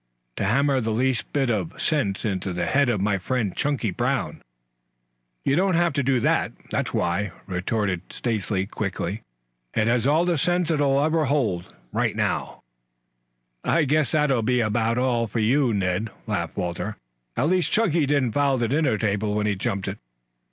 "To 0.37 0.43
hammer 0.45 0.81
the 0.81 0.89
least 0.91 1.25
little 1.35 1.63
bit 1.65 1.73
of 1.75 1.79
sense 1.79 2.25
into 2.25 2.53
the 2.53 2.65
head 2.65 2.89
of 2.89 2.99
my 2.99 3.19
friend, 3.19 3.55
Chunky 3.55 3.91
Brown." 3.91 4.41
"You 5.45 5.55
don't 5.55 5.75
have 5.75 5.93
to, 5.93 6.19
that's 6.19 6.91
why," 6.91 7.29
retorted 7.45 8.01
Stacy 8.11 8.65
quickly. 8.65 9.21
"It 9.75 9.85
has 9.85 10.07
all 10.07 10.25
the 10.25 10.39
sense 10.39 10.71
it'll 10.71 11.25
hold, 11.27 11.75
now." 11.93 12.63
"I 13.63 13.83
guess 13.83 14.13
that 14.13 14.31
will 14.31 14.41
be 14.41 14.59
about 14.59 14.97
all 14.97 15.27
for 15.27 15.37
you, 15.37 15.71
Ned," 15.71 16.09
laughed 16.25 16.57
Walter. 16.57 16.97
"At 17.37 17.49
least, 17.49 17.71
Chunky 17.71 18.07
didn't 18.07 18.31
foul 18.31 18.57
the 18.57 18.67
dinner 18.69 18.97
table 18.97 19.35
when 19.35 19.45
he 19.45 19.53
jumped 19.53 19.87
it." 19.87 19.99